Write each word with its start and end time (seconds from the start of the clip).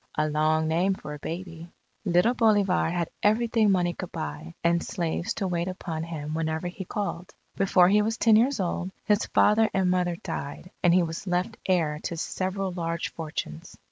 A 0.17 0.27
long 0.27 0.67
name 0.67 0.95
for 0.95 1.13
a 1.13 1.19
baby. 1.19 1.69
Little 2.05 2.33
Bolivar 2.33 2.89
had 2.89 3.11
everything 3.21 3.69
money 3.69 3.93
could 3.93 4.11
buy, 4.11 4.55
and 4.63 4.81
slaves 4.81 5.31
to 5.35 5.47
wait 5.47 5.67
upon 5.67 6.01
him 6.01 6.33
whenever 6.33 6.67
he 6.67 6.85
called. 6.85 7.31
Before 7.55 7.87
he 7.87 8.01
was 8.01 8.17
ten 8.17 8.35
years 8.35 8.59
old, 8.59 8.89
his 9.05 9.27
father 9.27 9.69
and 9.75 9.91
mother 9.91 10.15
died 10.15 10.71
and 10.81 10.91
he 10.91 11.03
was 11.03 11.27
left 11.27 11.55
heir 11.67 11.99
to 12.05 12.17
several 12.17 12.71
large 12.71 13.13
fortunes. 13.13 13.77